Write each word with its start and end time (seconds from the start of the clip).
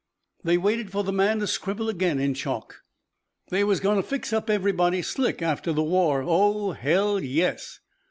They 0.43 0.57
waited 0.57 0.91
for 0.91 1.03
the 1.03 1.13
man 1.13 1.37
to 1.41 1.45
scribble 1.45 1.87
again 1.87 2.19
in 2.19 2.33
chalk. 2.33 2.81
"They 3.49 3.63
was 3.63 3.79
goin' 3.79 3.97
to 3.97 4.01
fix 4.01 4.33
up 4.33 4.49
everybody 4.49 5.03
slick 5.03 5.43
after 5.43 5.71
the 5.71 5.83
war. 5.83 6.23
Oh, 6.25 6.71
hell, 6.71 7.19
yes." 7.23 7.79